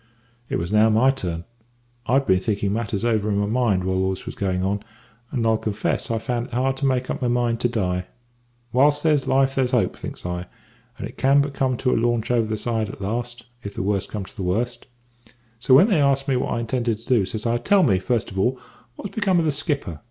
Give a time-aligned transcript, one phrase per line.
[0.49, 1.45] "It was now my turn.
[2.07, 4.83] I'd been thinking matters over in my mind whilst all this was going on;
[5.29, 8.07] and I'll confess I found it hard to make up my mind to die.
[8.73, 10.47] `Whilst there's life there's hope,' thinks I;
[10.97, 13.83] `and it can but come to a launch over the side at last, if the
[13.83, 14.87] worst comes to the worst;'
[15.59, 17.59] so when they asked me what I intended to do, says I.
[17.59, 18.57] `Tell me, first of all,
[18.95, 19.99] what's become of the skipper?'